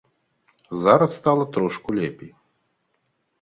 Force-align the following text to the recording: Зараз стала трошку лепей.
Зараз 0.83 1.15
стала 1.15 1.45
трошку 1.45 1.95
лепей. 1.95 2.35